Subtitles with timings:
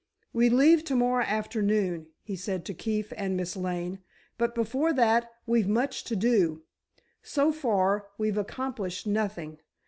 [0.33, 3.99] "We leave to morrow afternoon," he said to Keefe and Miss Lane.
[4.39, 6.63] "But before that, we've much to do.
[7.21, 9.59] So far, we've accomplished nothing.